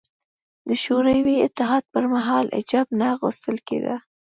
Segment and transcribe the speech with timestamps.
[0.67, 3.95] د شوروي اتحاد پر مهال حجاب نه اغوستل کېده